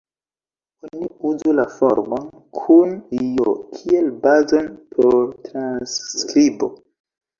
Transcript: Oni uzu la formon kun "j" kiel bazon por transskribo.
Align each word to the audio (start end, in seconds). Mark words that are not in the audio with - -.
Oni 0.87 1.09
uzu 1.31 1.51
la 1.57 1.65
formon 1.73 2.25
kun 2.59 2.95
"j" 3.19 3.53
kiel 3.77 4.09
bazon 4.25 4.73
por 4.97 5.17
transskribo. 5.49 6.73